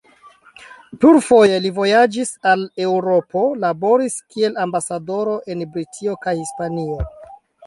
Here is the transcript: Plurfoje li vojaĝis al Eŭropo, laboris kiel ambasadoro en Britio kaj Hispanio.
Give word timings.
Plurfoje 1.03 1.59
li 1.65 1.71
vojaĝis 1.75 2.31
al 2.53 2.63
Eŭropo, 2.85 3.43
laboris 3.65 4.17
kiel 4.33 4.59
ambasadoro 4.65 5.37
en 5.57 5.63
Britio 5.77 6.19
kaj 6.27 6.35
Hispanio. 6.43 6.99